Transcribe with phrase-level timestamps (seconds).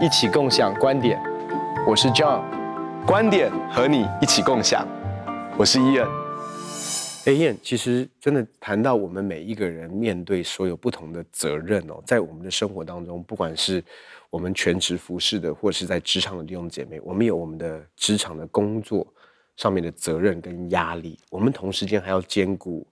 [0.00, 1.20] 一起共享观点，
[1.86, 2.42] 我是 John，
[3.06, 4.86] 观点和你一起共享，
[5.56, 6.08] 我是 Ian。
[7.26, 13.82] 哎，Ian，其实真的谈到我们每一个人面对所有不同的责任哦，在我们的生活当中，不管是
[14.30, 19.06] 我们全职服侍的，或是在职场的弟兄姐妹，我们有我们的职场的工作
[19.56, 22.84] 上面的责任跟压力，我们同时间还要兼顾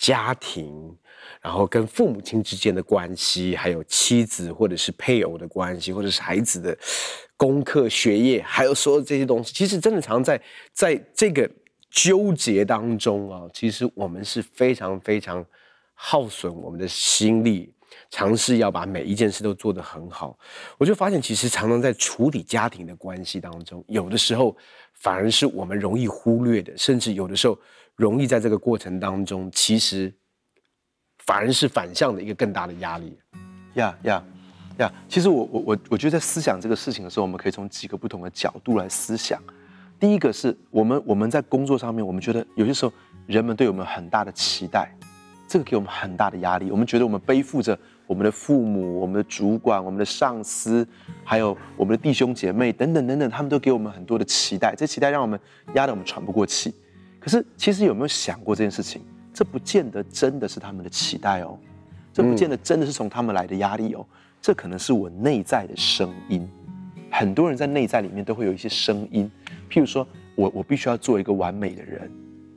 [0.00, 0.96] 家庭。
[1.42, 6.76] 然后跟父母亲之间的关系，还有妻子或者是配偶的关系，或者是孩子的
[7.36, 10.38] 功课、学业，还有所有这些东西，其实真的常在
[10.74, 11.48] 在这个
[11.90, 15.44] 纠结当中啊，其实我们是非常非常
[15.94, 17.72] 耗损我们的心力，
[18.10, 20.38] 尝试要把每一件事都做得很好。
[20.76, 24.54] 我就发现，其实常常在处理家庭的关系当中，有的时候
[24.94, 27.58] 反而是我们容易忽略的，甚至有的时候
[28.00, 30.12] 容易在这个过程当中，其实。
[31.26, 33.16] 反而是反向的一个更大的压力，
[33.74, 34.24] 呀呀
[34.78, 34.90] 呀！
[35.06, 39.40] 其实我我我我觉得在思想这个事情的时候，我们可以从几个不同的角度来思想。
[40.00, 42.92] 第一个是我们我们在工作上面，我们觉得有些时候
[43.26, 44.92] 人们对我们很大的期待，
[45.46, 46.70] 这个给我们很大的压力。
[46.70, 50.84] 我们觉得我们背负着我们的父母、我们的主管、我们的上司，
[51.22, 55.38] 还有我们的弟兄姐妹等等等等，他们都给我们很多的期待，这期待让我们
[55.74, 56.74] 压得我们喘不过气。
[57.20, 59.02] 可是其实有没有想过这件事情？
[59.32, 61.56] 这不见得真的是他们的期待哦，
[62.12, 64.04] 这不见得真的是从他们来的压力哦，
[64.42, 66.48] 这可能是我内在的声音。
[67.10, 69.30] 很多人在内在里面都会有一些声音，
[69.70, 72.10] 譬如说我我必须要做一个完美的人，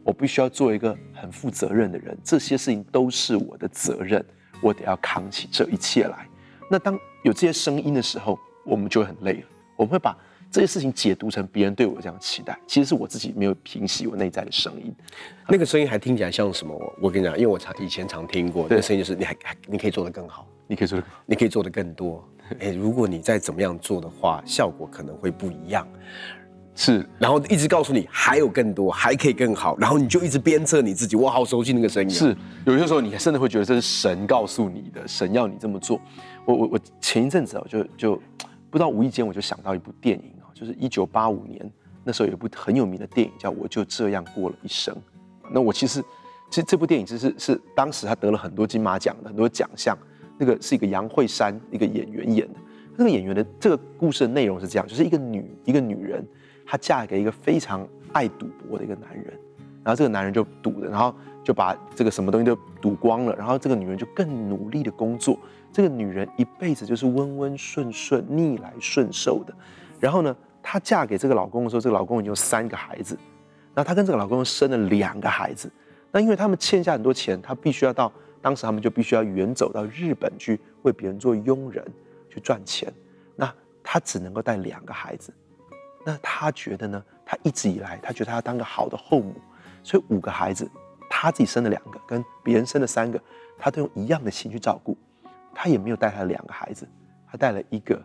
[0.04, 4.26] 我必须要做一个很负责任的人，这些事情都是我的责任，
[4.62, 6.28] 我得要扛起这一切来。
[6.72, 10.18] 那当有这些声音的时候，我们就会很累了，我们会把。
[10.54, 14.94] 这些事情解读成别人对我这样期待，其实是我自己没有平息我内在的声音。
[15.50, 16.76] 那个声音还听起来像什么？
[16.76, 22.24] 我我跟你讲，因为我常以前常听过，那个声音就是你还还你可以做得更好，你可以做得你可以做得更多。
[22.60, 25.88] 哎，如果你再怎么样做的话，效果可能会不一样。
[26.76, 31.16] 是，然后一直告诉你还有更多，还可以更好，然后你就一直鞭策你自己。
[31.16, 32.10] 我好熟悉那个声音。
[32.12, 32.38] 是，
[32.68, 36.00] 有些时候你甚至会觉得这是神告诉你的，神要你这么做。
[36.46, 38.16] 我我我前一阵子啊，就就
[38.70, 40.32] 不知道无意间我就想到一部电影。
[40.64, 41.72] 就是一九八五年，
[42.04, 44.96] 那时候有一部很有名的电影叫《我就这样过了一生》。
[45.52, 46.02] 那我其实，
[46.50, 49.98] 其实这部电影就是是当时他得了很多金马奖的很多奖项。
[50.38, 52.60] 那个是一个杨惠姗一个演员演的。
[52.96, 56.26] 那个演员的这个故事的内容是这样：就是一个女一个女人，
[56.66, 59.26] 她嫁给一个非常爱赌博的一个男人，
[59.84, 61.14] 然后这个男人就赌的，然后
[61.44, 65.38] 就把这个什么东西都赌光了，然后这个女人就更努力的工作。
[65.72, 69.54] 这个女人一辈子就是温温顺顺、逆来顺受的。
[70.00, 73.16] 然后呢，她嫁给这个老公的时候，这个老公已经有三个孩子，
[73.76, 75.70] 那她跟这个老公生了两个孩子。
[76.10, 81.86] 那因为他们欠下很多钱，她必须要到当时他们就必须要远走到日本去为别人做佣人
[82.30, 82.92] 去赚钱。
[83.36, 83.54] 那
[83.84, 85.34] 她只能够带两个孩子。
[86.06, 89.36] 那她觉得呢，她一直以来她觉得她要当个好的后母，
[89.84, 90.70] 所以五个孩子，
[91.10, 93.22] 她自己生了两个，跟别人生了三个，
[93.58, 94.98] 她都用一样的心去照顾。
[95.54, 96.88] 她也没有带她的两个孩子，
[97.30, 98.02] 她带了一个。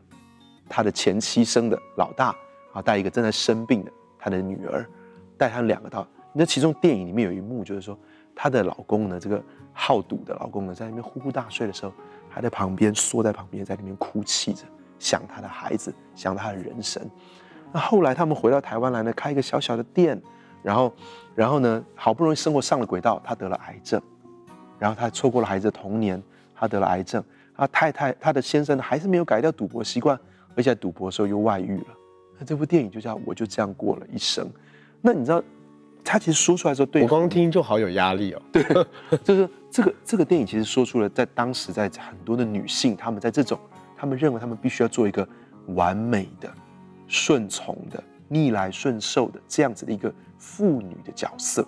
[0.70, 2.36] 他的前妻生的老大，
[2.72, 4.86] 啊，带一个正在生病的他的女儿，
[5.36, 6.06] 带他两个到。
[6.32, 7.98] 那其中电影里面有一幕，就是说
[8.34, 9.42] 她的老公呢，这个
[9.72, 11.92] 好赌的老公呢，在那边呼呼大睡的时候，
[12.28, 14.64] 还在旁边缩在旁边，在那边哭泣着，
[14.98, 17.02] 想他的孩子，想他的人生。
[17.72, 20.20] 那后来他们回到台湾来呢，开一个小小的店，
[20.62, 20.94] 然后，
[21.34, 24.00] 然后呢，好不容易生活上了轨道，他得了癌症，
[24.78, 26.22] 然后他错过了孩子的童年，
[26.54, 27.24] 他得了癌症。
[27.56, 30.16] 他太太，他的先生，还是没有改掉赌博习惯。
[30.54, 31.86] 而且在赌博的时候又外遇了，
[32.38, 34.46] 那这部电影就叫《我就这样过了一生》。
[35.00, 35.42] 那你知道，
[36.04, 38.42] 他其实说出来的时候，对我光听就好有压力哦。
[38.52, 38.62] 对，
[39.24, 43.58] 就是这个这个电影其实说出了，在当时在很多的女性，她们在这种，
[43.96, 45.28] 她们认为她们必须要做一个
[45.68, 46.48] 完美的、
[47.06, 51.66] 顺从的、逆来顺受的这样子的一个妇女的角色。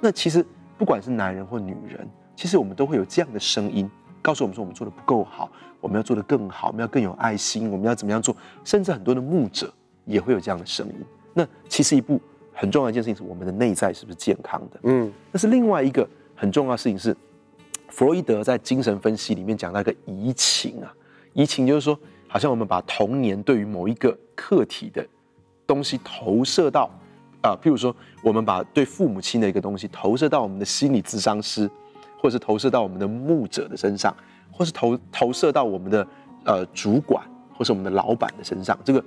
[0.00, 0.44] 那其实
[0.78, 3.90] 不管是男人或女人，其实我们都会有这样的声音。
[4.22, 5.50] 告诉我们说我们做的不够好，
[5.80, 8.36] 我们要做的更好，我们要更有爱心，我们要怎么样做？
[8.64, 9.72] 甚至很多的牧者
[10.10, 10.94] 也会有这样的声音。
[11.32, 12.20] 那其实一部
[12.52, 14.80] 很重要的一件事情是我们的内在是不是健康的？
[14.82, 17.16] 嗯，但是另外一个很重要的事情是，
[17.88, 20.92] 弗洛伊德在精神分析里面讲到一个移情啊，
[21.32, 21.98] 移情就是说，
[22.28, 25.06] 好像我们把童年对于某一个客体的
[25.66, 26.90] 东西投射到
[27.42, 31.70] 啊，譬如说我们把对父母亲的一个东西投射到我们的心理咨商师。
[32.22, 34.14] 或是投射到我们的牧者的身上，
[34.52, 36.06] 或是投投射到我们的
[36.44, 37.24] 呃主管，
[37.56, 38.78] 或是我们的老板的身上。
[38.84, 39.02] 这个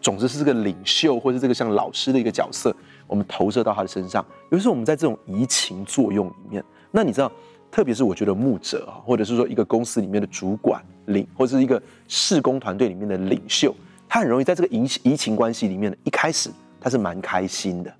[0.00, 2.74] 总之是这个领袖，或是这个像老师的一个角色，
[3.06, 4.22] 我们投射到他的身上。
[4.48, 7.30] 比如说我们在这种移情作用里面，那你知道，
[7.70, 13.74] 特别是我觉得牧者啊，或者是说一个公司里面的主管领，或者是一个施工团队里面的领袖，
[14.08, 16.50] 他很容易在这个移移情关系里面呢，一开始
[16.80, 17.92] 他是蛮开心的，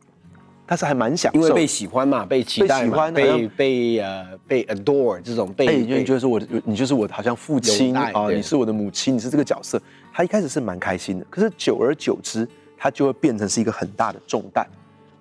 [0.68, 9.80] 他是还蛮享受，因为被喜欢嘛，被期待嘛，被被被呃被 adore 这种被，哎，因为就是我的，你就是我好像父亲啊，你是我的母亲，你是这个角色，
[10.12, 14.66] 他一开始是蛮开心的，可是久而久之，他就会变成是一个很大的重担。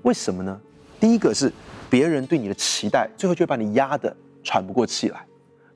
[0.02, 0.60] 为什么呢？
[1.00, 1.50] 第一个是
[1.90, 4.14] 别人对你的期待，最后就会把你压得
[4.44, 5.20] 喘不过气来；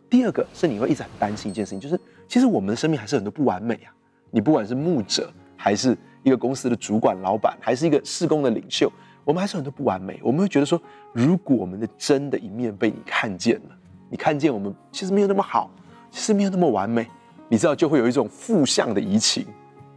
[0.10, 1.98] 第二个是你会一直很担心一件事情，就是
[2.28, 3.94] 其实我们的生命还是很多不完美啊。
[4.32, 8.92] 你不管是牧者，还是一个公司的主管、老板，还是一个事工的领袖，
[9.24, 10.20] 我们还是很多不完美。
[10.24, 10.82] 我们会觉得说，
[11.14, 13.76] 如果我们的真的一面被你看见了，
[14.10, 15.70] 你看见我们其实没有那么好，
[16.10, 17.08] 其实没有那么完美，
[17.50, 19.46] 你知道就会有一种负向的移情，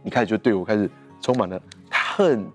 [0.03, 0.89] 你开始就对我开始
[1.21, 2.45] 充满了恨。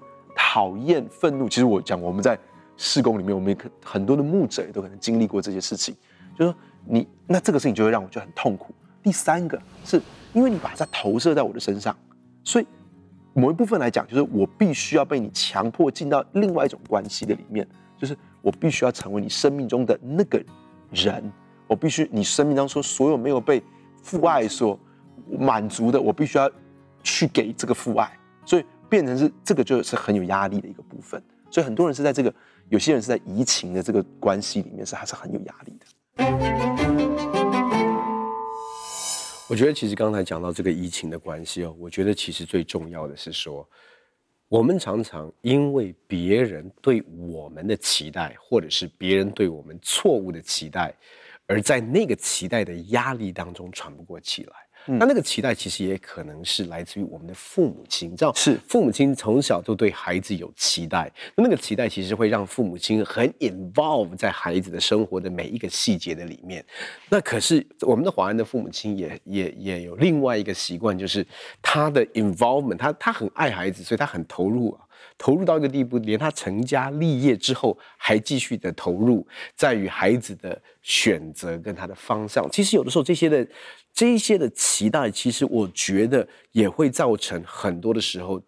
[0.42, 2.38] 讨厌、愤怒，其实我讲，我们在
[2.76, 5.94] 事工里面，我们可很多的牧者也都可能经历过这些事情。
[6.36, 6.54] 就说
[6.86, 8.74] 你那这个事情就会让我觉得很痛苦。
[9.02, 10.00] 第三个是
[10.32, 11.94] 因为你把它投射在我的身上，
[12.42, 12.66] 所以
[13.34, 17.66] 某一部分来讲，就是我必须要被你强迫进到另外一种关系的里面，
[17.98, 20.42] 就是我必须要成为你生命中的那个
[20.90, 21.32] 人，
[21.66, 23.62] 我必须你生命当中所有没有被
[24.02, 24.78] 父爱所
[25.38, 26.50] 满足的，我必须要
[27.02, 28.10] 去给这个父爱，
[28.44, 28.64] 所以。
[28.90, 32.34] 变成是这个就是很有压力的一个部分，所以很多人是在这个，
[32.70, 37.09] 有些人是在移情的这个关系里面是还是很有压力的。
[39.50, 43.68] 我觉得其实刚才讲到这个疫情的关系哦，我觉得其实最重要的是说，
[44.46, 50.94] 我们常常因为别人对我们的期待，或者是别人对我们错误的期待，
[51.46, 54.52] 而在那个期待的压力当中喘不过气来。
[54.86, 66.64] 那那个期待其实也可能是来自于我们的父母亲，你知道，是父母亲从小就对孩子有期待，那那个期待其实会让父母亲很 involve 在孩子的生活的每一个细节的里面。
[67.08, 71.26] 那可是我们的华人的父母亲也也也有另外一个习惯，就是
[71.62, 74.80] 他的 involvement，他他很爱孩子，所以他很投入啊。
[75.16, 82.50] 投入到一个地步，连他成家立业之后还继续的投入，在于孩子的选择跟他的方向。
[82.50, 83.46] 其实有的时候这些的
[83.92, 88.40] 这一些的期待，其实我觉得也会造成很多的时候，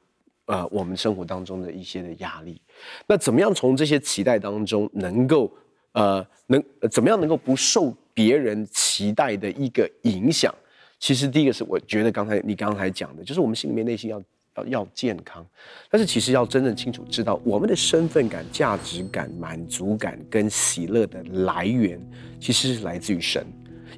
[0.47, 2.61] 呃，我们生活当中的一些的压力。
[3.07, 5.53] 那怎么样从这些期待当中能够
[5.93, 10.55] 呃能怎么样能够不受别人期待的一个影响？
[10.99, 14.23] 其实第一个是我觉得刚才你刚才讲的，就是我们心里面内心要。
[14.55, 15.43] 要要健康，
[15.89, 21.99] 但是其实要真正清楚知道我们的身份感、价值感、满足感跟喜乐的来源，
[22.39, 23.47] 其实是来自于神。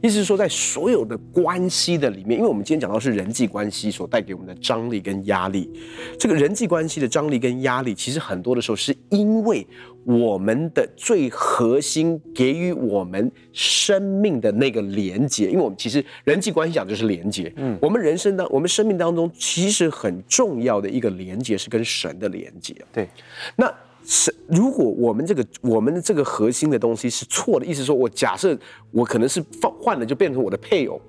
[0.04, 5.70] 意思是说，在所有的关系的里面，因为我们今天讲到是人际关系所带给我们的张力跟压力，
[6.18, 9.66] 这个人际关系的张力跟压力，其实很多的时候是因为
[10.04, 23.08] 我们的最核心给予我们生命的那个连接，因为我们其实人际关系讲就是连接，嗯，我们人生当我们生命当中其实很重要的一个连接是跟神的连接，对，
[23.56, 23.74] 那。
[24.06, 28.56] 是，如果我们这个我们的这个核心的东西是错的，意思说我假设
[28.90, 31.00] 我可能是放换了就变成我的配偶，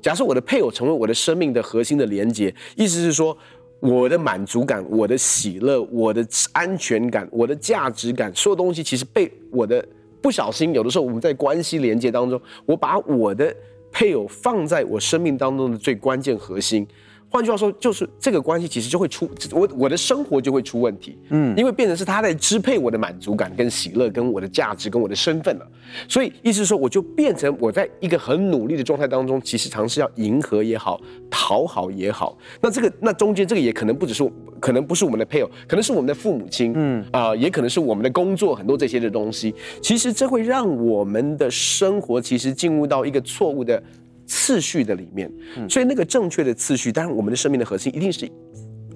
[0.00, 3.36] 假设我的配偶成为我的生命的核心的连接，意思是说
[3.80, 9.84] 我的满足感、我的喜乐、我的安全感、我的价值感，所有东西其实被我的
[10.22, 13.52] 不小心，有的时候我们在关系连接当中，我把我的
[13.90, 16.86] 配偶放在我生命当中的最关键核心。
[17.34, 25.66] 换句话说，就是这个关系其实就会出我我的生活就会出问题，嗯，因为变成是他在支配我的满足感跟喜乐跟我的价值跟我的身份了，
[26.08, 34.22] 所以意思是说我就变成我在一个很努力的状态当中，其实尝试要迎合也好，讨好也好，那这个那中间这个也可能不只是
[34.60, 37.04] 可能不是我们的配偶，可能是我们的父母亲，嗯。
[37.10, 43.82] 啊、呃，也可能是我们的工作很多这些的东西，其实这会让我们的生活其实进入到一个错误的。
[44.26, 45.30] 次序的里面，
[45.68, 48.28] 所以那个正确的次序，当然我们的生命的核心一定是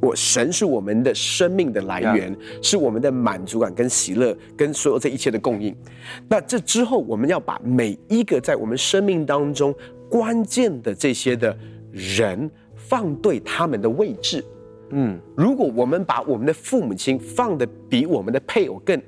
[0.01, 5.75] 我神是我们的生命的来源，是我们的满足感跟喜乐跟所有这一切的供应。
[6.29, 9.75] 那这之后，我们要把每一个在我们生命当中
[10.09, 11.57] 关键的这些的
[11.91, 14.45] 人放对他们的位置。
[14.91, 19.03] 嗯，如果我们把我们的父母亲放的比我们的配偶更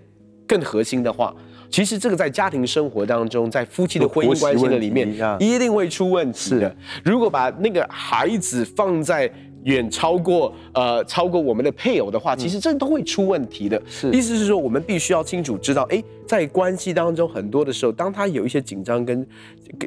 [0.47, 1.35] 更核心的话。
[1.71, 5.09] 其实这个在家庭生活当中，在夫妻的婚姻关系的里面，
[5.39, 6.75] 一定会出问题的。
[7.05, 9.31] 如果把那个孩子放在
[9.62, 13.81] 远超过呃超过我们的配偶的话，其实这都会出问题的。
[13.87, 19.25] 是，意思是说，我们必须要清楚知道，哎，在关系当中，很多的时候，当他有一些紧张跟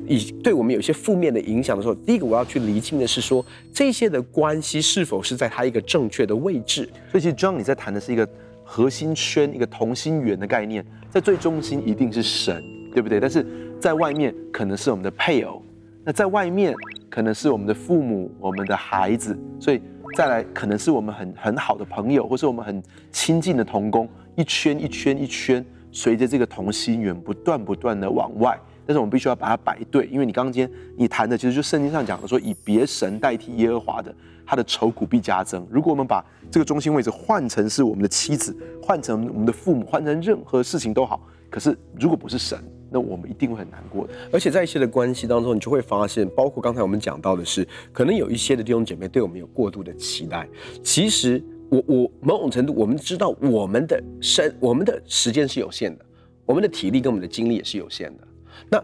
[0.07, 6.87] 以对我们有一些负面的影响的时候，第一个我要去厘清的是说，这些的关系是否是在他一个正确的位置。
[7.11, 8.25] 所以，其实 John 你在谈的是一个。
[8.63, 13.19] 核心圈，一个同心圆的概念，在最中心一定是神，对不对？
[13.19, 13.45] 但是
[13.79, 15.61] 在外面可能是我们的配偶，
[16.03, 16.73] 那在外面
[17.09, 19.81] 可能是我们的父母、我们的孩子，所以
[20.15, 28.57] 再来可能是我们很很好的朋友，或是我们很亲近的同工，一圈一圈一圈，随着这个同心圆不断不断的往外。
[28.85, 34.13] 但是我们必须要把它摆对，因为你刚刚今天你谈的其实就圣经上讲的说，以别神代替耶和华的，
[34.45, 35.65] 他的愁苦必加增。
[35.69, 42.57] 如果我们把这个中心位置换成是我们的妻子，换成我们的父母，换成任何事情都好，可是如果不是神，
[42.91, 44.13] 那我们一定会很难过的。
[44.31, 50.47] 而且在一些的关系当中，你就会发现，包括刚才我们讲到的是，可能有一些的弟兄姐妹对我们有过度的期待。
[50.83, 56.05] 其实我我某种程度，我们知道我们的生我们的时间是有限的，
[56.45, 58.27] 我们的体力跟我们的精力也是有限的。
[58.69, 58.83] 那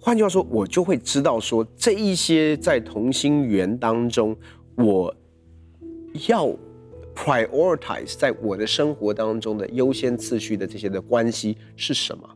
[0.00, 4.34] 换句话说，我就会知道说，这一些在同心圆当中，
[4.76, 5.14] 我
[6.28, 6.48] 要
[7.14, 12.28] prioritize 在我的生活当中的优先次序的这些的关系是什么，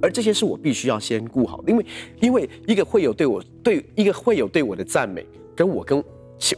[0.00, 1.86] 而这些是我必须要先顾好，因为
[2.20, 6.02] 因为一个会有对我对一个会有对我的赞美，跟我跟。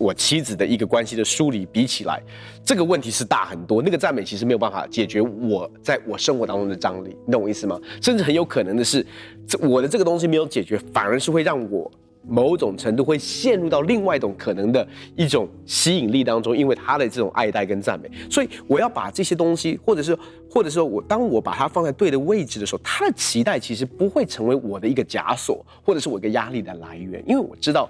[0.01, 2.21] 我妻子的一个关系的梳理比起来，
[2.65, 3.81] 这个问题是大很多。
[3.81, 7.81] 那个赞美其实没有办法解决我在我生活当中的张力，你懂我意思吗？
[8.03, 9.07] 甚至很有可能的是，
[9.47, 11.89] 这我的这个东西没有解决，反而是会让我
[12.27, 18.11] 某种程度会陷入到另外一种可能的一种吸引力当中，因为他的这种爱戴跟赞美。
[18.31, 20.17] 所以我要把这些东西，或者是
[20.51, 27.89] 或者说我当我把它放在对的位置的时候，他的期待其实不会成为我的一个枷锁，或者是我一个压力的来源，因为我知道。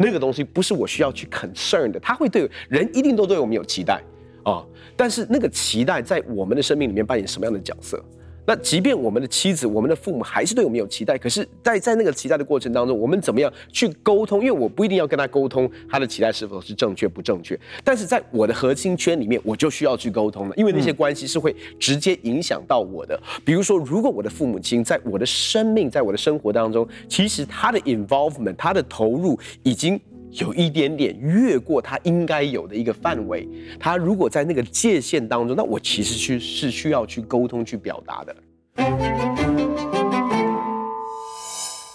[0.00, 4.00] 那个东西不是我需要去 concern 的，他会对人一定都对我们有期待
[4.44, 4.64] 啊，
[4.96, 8.00] 但是那个期待在我们的生命里面扮演什么样的角色？
[8.48, 14.40] 那即便我们的妻子、我们的父母还是对我们有期待，可是在，在那个期待的过程当中，我们怎么样去沟通？
[14.40, 23.20] 因为我不一定要跟他沟通他的期待是否是正确不正确，但是在我的核心圈里面，我就需要去沟通了，因为那些关系是会直接影响到我的。
[23.44, 30.00] 比如说，如果我的父母亲在我的生命、在我的生活当中，其实他的 involvement、他的投入已经。
[30.32, 33.48] 有一点点越过他应该有的一个范围，
[33.80, 38.36] 他如果在那个界限当中，那我其实去是需要去沟通、去表达的。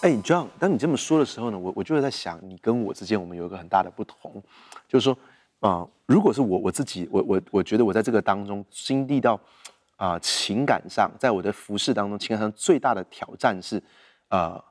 [0.02, 4.42] 哎，John，当你这么说的时候呢，我我就会在想，你跟我之间我们有一个很大的不同，
[4.88, 5.18] 就是说，
[5.60, 9.40] 啊、如果是我我自己，我我我觉得我在这个当中经历到
[9.96, 13.82] 啊、情感上，在我的服饰当中，情感上最大的挑战是
[14.30, 14.62] 啊。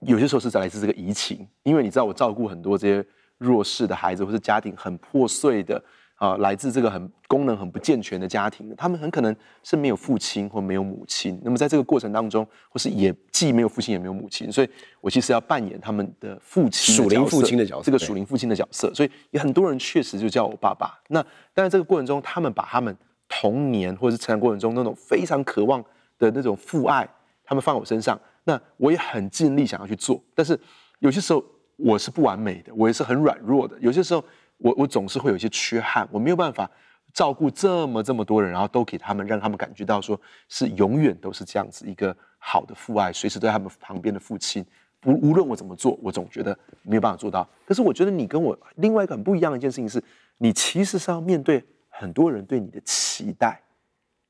[0.00, 3.06] 有些时候是来自这个移情，因为你知道我照顾很多这些
[3.38, 5.82] 弱势的孩子，或是家庭很破碎的
[6.16, 11.40] 啊，来自这个很功能很不健全的家庭，他们很可能是没有父亲或没有母亲。
[11.42, 14.68] 那么在这个过程当中，或是也既没有父亲也没有母亲，所以
[15.00, 18.92] 我其实要扮演他们的父亲属灵父亲的角色，这个属灵父亲的角色。
[18.92, 20.98] 所以有很多人确实就叫我爸爸。
[21.08, 22.94] 那但是这个过程中，他们把他们
[23.28, 25.82] 童年或者是成长过程中那种非常渴望
[26.18, 27.08] 的那种父爱，
[27.44, 28.20] 他们放我身上。
[28.44, 30.58] 那我也很尽力想要去做，但是
[31.00, 31.44] 有些时候
[31.76, 33.78] 我是不完美的，我也是很软弱的。
[33.80, 34.24] 有些时候
[34.56, 36.68] 我我总是会有一些缺憾，我没有办法
[37.12, 40.18] 照顾这么这么多人，然后都给他们，让他们感觉到说
[40.48, 44.64] 是永远都是这样子一个好的父爱，随时在他们旁边的父亲。
[45.04, 47.48] 无无论我怎么做，我总觉得没有办法做到。
[47.66, 50.02] 可是我觉得你跟我另外一个很不一样的一件事情是，
[50.38, 53.62] 你其实是要面对很多人对你的期待。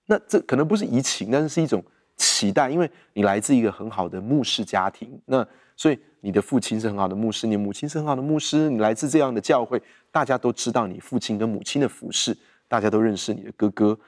[0.07, 1.83] 那这可能不是移情，但是是一种。
[2.20, 9.80] 期待，因为你来自一个很好的牧师家庭，那所以你的父亲是很好的牧师，你母亲是很好的牧师，你来自这样的教会，
[10.12, 12.36] 大家都知道你父亲跟母亲的服事，
[12.68, 13.98] 大家都认识你的哥哥，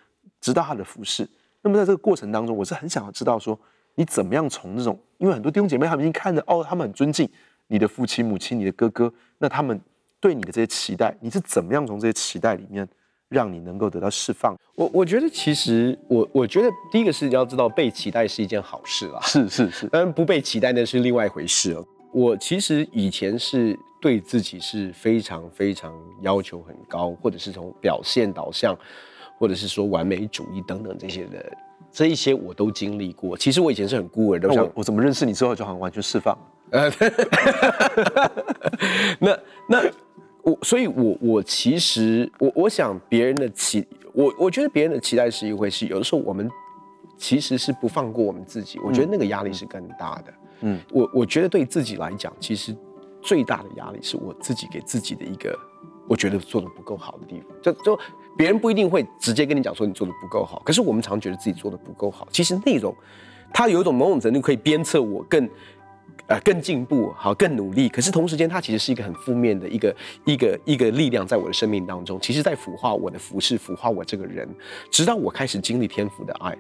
[0.43, 1.27] 知道他的服事。
[1.63, 3.59] 那么在这个过程当中，我是很想要知道说，
[3.95, 7.27] 你怎么样从这种，因为很多弟兄姐妹他们已经看着，哦，他们很尊敬
[7.69, 9.81] 你的父亲、母亲、你的哥哥，那他们
[10.21, 12.87] 对你的这些期待，你是怎么样从这些期待里面？
[13.33, 14.55] 让你能够得到释放。
[14.75, 19.19] 我我觉得其实我我觉得第一个是要知道被期待是一件好事啦。
[19.23, 21.85] 是是是，当然不被期待那是另外一回事哦。
[22.13, 28.77] 我其实以前是对自己是非常非常要求很高，或者是从表现导向，
[29.39, 31.53] 或者是说完美主义等等这些的，
[31.91, 33.37] 这一些我都经历过。
[33.37, 34.49] 其实我以前是很孤儿的。
[34.49, 36.37] 我我怎么认识你之后就好像完全释放？
[36.71, 36.91] 呃，
[39.19, 39.83] 那 那。
[40.43, 45.87] 我所以我，我我其实我我想别人的期，我我觉得别人的期待是一回事。
[45.87, 46.51] 有的时候我们
[47.17, 50.35] 其实是不放过我们自己，我觉得那个压力是更大的。
[50.61, 52.77] 嗯，我我觉得对自己来讲，其实
[53.21, 55.57] 最大的压力是我自己给自己的一个，
[56.09, 57.49] 我觉得做的不够好的地方。
[57.63, 57.99] 就就
[58.37, 62.27] 别人不一定会直接跟你讲说你做的不够好，可是我们常觉得自己做的不够好。
[62.33, 62.95] 其实那种，
[63.55, 65.49] 它有一种某种程度可以鞭策我更。
[66.33, 67.91] 呃，更进步，好，更努力。
[67.91, 74.49] 可是同时间，它其实是一个很负面的一个一个一个力量，在我的生命当中，其实在腐化我的服饰，腐化我这个人。
[74.91, 76.57] 直到我开始经历天赋的爱，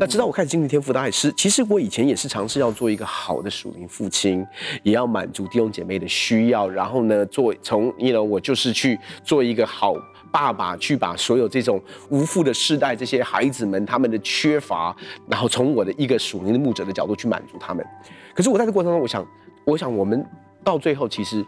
[0.00, 4.42] 那直到我开始经历天赋的爱是，其实我以前也是尝试要做一个好的属灵父亲，
[4.82, 9.94] 也要满足弟兄姐妹的需要，然后呢，做从你 know 我就是去做一个好
[10.32, 14.96] 爸爸，去把所有这种无父的世代这些孩子们他们的缺乏，
[15.28, 17.84] 然后从我的一个属灵的牧者的角度去满足他们。
[18.34, 19.26] 可是我在这过程中，我想，
[19.64, 20.26] 我想我们
[20.64, 21.44] 到最后，其实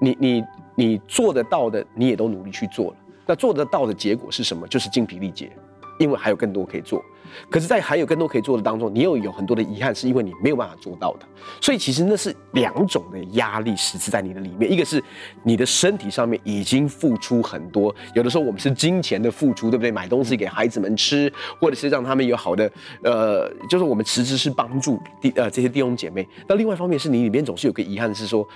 [0.00, 0.44] 你你
[0.76, 2.96] 你做得到的，你也都努力去做了。
[3.26, 4.66] 那做得到的结果是什么？
[4.68, 5.50] 就是精疲力竭，
[5.98, 7.04] 因为还有更多可以做。
[7.50, 11.26] 可是，在还有更多可以做的当中，你又有很多的遗憾，是因为你没有办法做到的。
[11.60, 14.72] 所以，其实那是两种的压力，实质在你的里面。
[14.72, 15.02] 一个是
[15.42, 19.92] 你的身体上面已经付出很多，有的时候我们是金钱的付出，对不对？
[19.92, 22.72] 买东西给孩子们吃，或者是让他们有好的，
[23.04, 26.26] 呃，就是我们实质是帮助弟呃这些弟兄姐妹。
[26.48, 28.48] 那另外一方面是你里面总是有个遗憾，是说，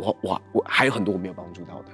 [0.00, 1.88] 我我我还有很多我没有帮助到的，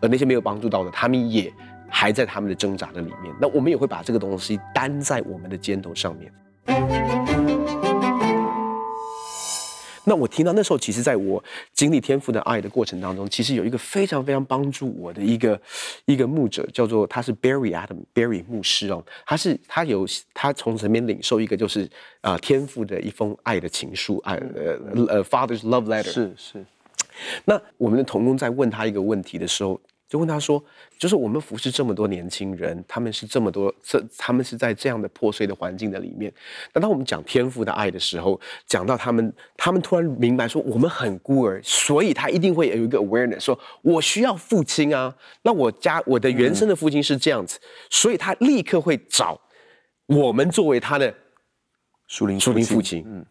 [0.00, 1.52] 而那些没有帮助到的，他们也。
[1.88, 6.32] 还在他们的挣扎的里面，那我们也会把这个东西担在我们的肩头上面。
[10.04, 11.42] 那我听到那时候，其实在我
[11.74, 15.60] 经历天赋的爱的过程当中，其实有一个非常非常帮助我的一个
[16.06, 21.84] 一个牧者，叫做他是 Barry Adam Barry 牧师哦，他是他有他从这边领受一个就是
[22.22, 24.78] 啊、呃、天赋的一封爱的情书，爱呃
[25.08, 26.64] 呃 Father's Love Letter 是是。
[27.44, 29.78] 那我们的童工在问他一个问题的时候。
[30.08, 30.62] 就问他说
[30.98, 36.32] ：“就是我们服侍这么多年轻人，他们是这么多，这他们是在这样的破碎的环境的里面。
[36.72, 45.14] 但当我们讲天赋的爱的时候，讲到他们，他们突然明白说，我们很孤儿，所以他一定会有一个 awareness，说我需要父亲啊。
[45.42, 49.38] 那我家我的原生的父亲是这样子，嗯、所以他立刻会找
[50.06, 51.14] 我们作为他的
[52.06, 53.04] 属灵属灵父亲。
[53.06, 53.24] 嗯。”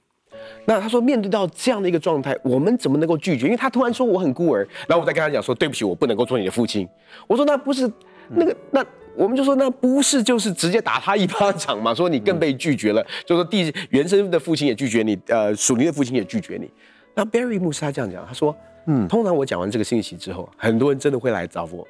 [0.69, 3.45] 那他说，面对到这样的一个状态，我们怎么能够拒绝？
[3.45, 6.85] 因为他突然说我很孤儿，然后我再跟他讲说，对不起，我不能够做你的父亲。
[7.25, 7.89] 我说那不是
[8.31, 11.95] 那个，那我们就说那不是就是直接打他一巴掌嘛？
[11.95, 16.69] 说你更被拒绝了，就说第原生的父亲也拒绝你，呃，属灵的父亲也拒绝你。
[17.15, 18.53] 那 Barry 牧师他这样讲，他说，
[18.87, 21.87] 嗯，通常我讲完这个信息之后，很多人真的会来找我。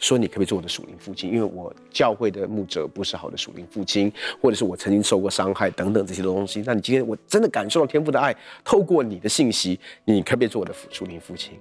[0.00, 1.30] 说你可不可以做我的属灵父亲？
[1.30, 6.62] 因为我教会的牧者不是好的属灵父亲，或者是我曾经受过伤害等等这些东西。
[6.66, 8.34] 那你今天我真的感受到天父的爱，
[8.64, 11.52] 透过你的信息，你可不可以做我的属灵父亲？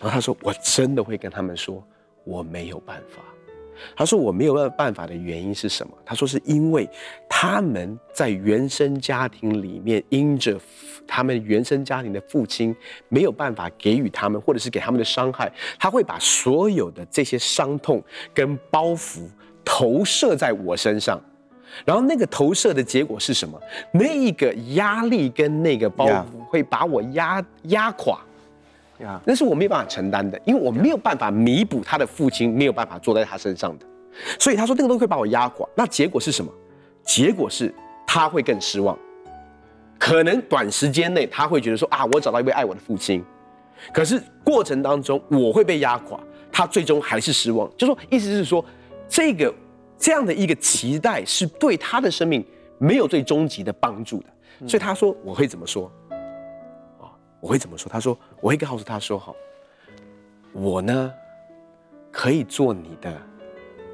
[0.00, 1.84] 然后他说，我真的会跟他们说，
[2.24, 3.20] 我没有办法。
[3.96, 5.92] 他说我没有办法的原因是什么？
[6.04, 6.88] 他说是因为
[7.28, 10.58] 他们在原生家庭里面，因着
[11.06, 12.74] 他们原生家庭的父亲
[13.08, 18.02] 没有办法给予他们，或者是给他们的伤害，他会把所有的这些伤痛
[18.34, 19.20] 跟包袱
[19.64, 21.20] 投射在我身上，
[21.84, 23.60] 然后那个投射的结果是什么？
[23.92, 28.18] 那一个压力跟那个包袱会把我压压垮。
[29.00, 33.86] 呀，那是我没有办法承担的，因为我没有办法弥补他的父亲没有办法坐在他身上的，
[34.38, 35.68] 所以他说那个东西会把我压垮。
[35.74, 36.52] 那结果是什么？
[37.04, 37.72] 结果是
[38.06, 38.98] 他会更失望，
[39.98, 43.24] 可能短时间内他会觉得说啊，我找到一位爱我的父亲，
[43.92, 46.18] 可是过程当中我会被压垮，
[46.52, 47.70] 他最终还是失望。
[47.76, 48.64] 就说意思是说，
[49.08, 49.54] 这个
[49.96, 52.44] 这样的一个期待是对他的生命
[52.78, 55.90] 没有最终极的帮助的，所以他说我会怎么说？
[57.40, 57.88] 我会怎么说？
[57.90, 59.32] 他说：“我会告诉他说，哈，
[60.52, 61.14] 我呢，
[62.10, 63.16] 可以做你的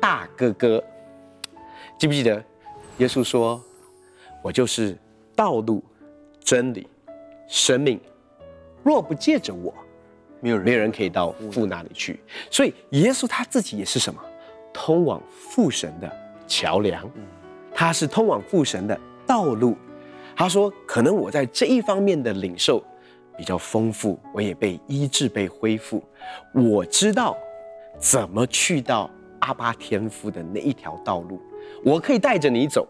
[0.00, 0.82] 大哥哥。
[1.98, 2.42] 记不记得，
[2.98, 3.62] 耶稣说，
[4.42, 4.96] 我就是
[5.36, 5.84] 道路、
[6.40, 6.88] 真理、
[7.46, 8.00] 生命。
[8.82, 9.74] 若不借着我，
[10.40, 12.20] 没有人没有人可以到父那里去。
[12.50, 14.18] 所以，耶稣他自己也是什么？
[14.72, 16.10] 通往父神的
[16.46, 17.06] 桥梁。
[17.74, 19.76] 他是通往父神的道路。
[20.34, 22.82] 他说，可能我在这一方面的领受。”
[23.36, 26.02] 比较丰富，我也被医治、被恢复。
[26.52, 27.36] 我知道
[27.98, 31.40] 怎么去到阿巴天父的那一条道路，
[31.84, 32.86] 我可以带着你走。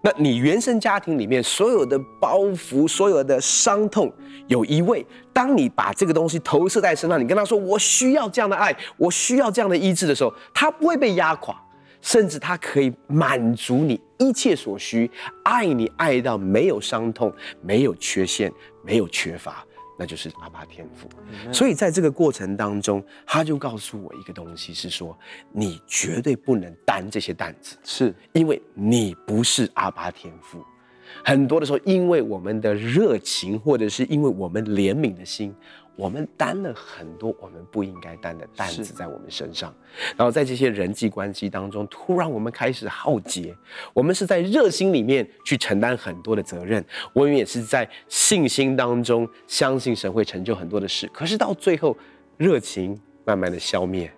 [0.00, 4.12] 那你原生家庭里面所有的包袱、所有的伤痛，
[4.46, 11.60] 有一位，当你把这个东西投射在身上，你跟他说：“我需要这样的爱，我需要这样的医治”的时候，他不会被压垮，
[12.00, 15.10] 甚至他可以满足你一切所需，
[15.42, 18.52] 爱你爱到没有伤痛、没有缺陷、
[18.84, 19.66] 没有缺乏。
[19.98, 21.08] 那就是阿爸天赋，
[21.52, 25.18] 所以在这个过程当中，他就告诉我一个东西，是说
[25.52, 30.64] 你绝对不能担这些担子，是因为你不是阿爸天赋。
[31.24, 35.52] 很多的时候，因为我们的热情，或者是因为我们怜悯的心。
[35.98, 39.74] 我们担了很多我们不应该担的担子在我们身上，
[40.16, 43.52] 然后在这些人际关系当中，突然我们开始耗竭。
[43.92, 51.10] 我们是在热心里面去承担很多的责任，我们也是在信心当中相信神会成就很多的事。
[51.12, 51.96] 可是到最后，
[52.36, 54.08] 热情慢慢的消灭，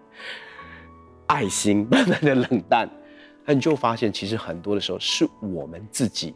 [1.28, 2.86] 爱心慢慢的冷淡，
[3.46, 6.34] 那你就发现，其实很多的时候是我们自己，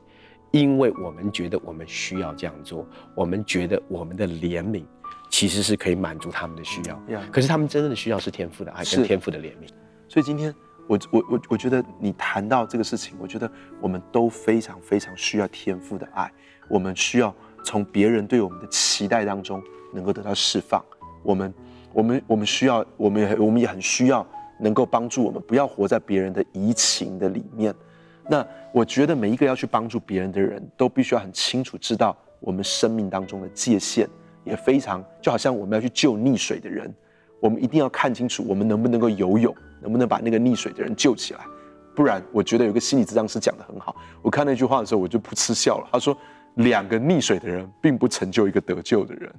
[0.52, 4.83] 因为我们觉得我们需要这样做，我们觉得我们的怜悯
[5.31, 6.94] 其实是可以满足他们的需要。
[7.09, 7.31] Yeah.
[7.31, 9.68] 可是他们真正的需要是天赋的爱跟天赋的怜悯。
[10.09, 10.55] 所以今天
[10.87, 13.50] 我我我我觉得你谈到这个事情，我觉得
[13.81, 16.31] 我们都非常非常需要天赋的爱，
[16.68, 20.85] 我们需要从别人对我们的期待当中能够得到释放。
[21.22, 21.55] 我们
[21.92, 24.27] 我们我们需要，我们也我们也很需要
[24.61, 27.74] 能够帮助我们，不要活在别人的移情的里面。
[28.29, 34.09] 那我觉得每一个要去帮助别人的人都必须要很清楚知道我们生命当中的界限，
[34.44, 36.92] 也非常就好像我们要去救溺水的人。
[37.40, 41.40] 我们一定要看清楚，我们能不能够游泳，能不能把那个溺水的人救起来。
[41.94, 43.94] 不然，我觉得有个心理咨商师讲得很好。
[44.22, 45.88] 我看那句话的时候，我就噗嗤笑了。
[45.92, 46.16] 他说
[46.57, 49.33] ：“两个溺水的人，并不成就一个得救的人。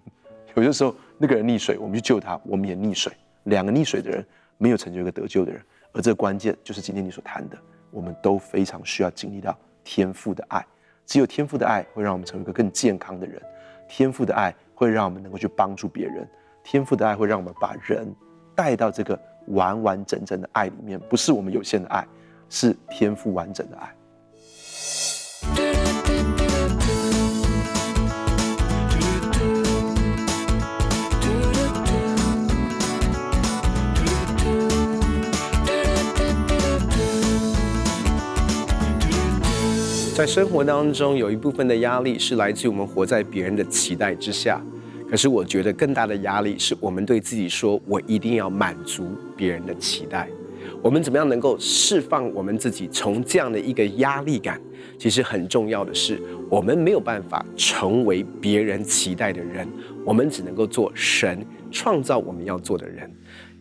[0.54, 3.12] 有些时候，那个人溺水，我们去救他，我们也溺水。
[3.46, 4.26] 两个溺水的人，
[4.58, 5.62] 没有成就一个得救的人。
[5.92, 7.58] 而这关键，就是今天你所谈的，
[7.90, 10.66] 我们都非常需要经历到天赋的爱。
[11.06, 13.42] 只有天赋的爱，会让我们成为一个更健康的人。
[13.88, 16.28] 天赋的爱，会让我们能够去帮助别人。”
[16.62, 18.14] 天赋的爱会让我们把人
[18.54, 22.06] 带到这个完完整整的爱里面，不是我们有限的爱，
[22.50, 23.95] 是天赋完整的爱。
[40.16, 44.64] 在生活当中，有一部分的压力是来自于我们活在别人的期待之下。
[45.10, 50.30] 可是我觉得更大的压力是我们对自己说：“我一定要满足别人的期待。”
[50.82, 54.58] 我们怎么样能够释放我们自己从这样的一个压力感？
[54.98, 56.18] 其实很重要的是，
[56.50, 59.68] 我们没有办法成为别人期待的人，
[60.06, 63.12] 我们只能够做神创造我们要做的人。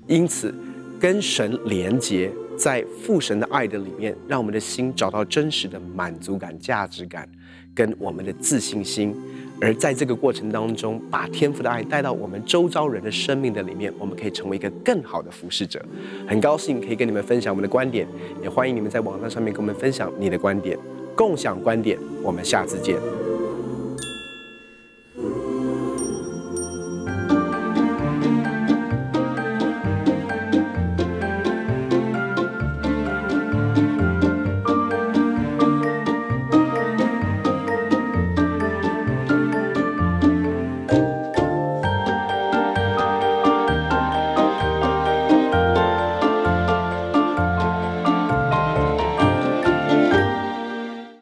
[0.06, 0.54] 因此，
[1.00, 7.28] 跟神连接，在父神的爱的里面，让我们的心找到真实的满足感、价值感，
[7.74, 9.14] 跟我们的自信心。
[9.60, 15.82] 而在这个过程当中，把天赋的爱带到我们周遭人的生命的里面，我们可以成为一个更好的服侍者。
[16.26, 18.06] 很高兴可以跟你们分享我们的观点，
[18.42, 20.76] 也欢迎你们在网站上面跟我们分享你的观点，
[21.14, 21.98] 共享观点。
[22.22, 23.23] 我们下次见。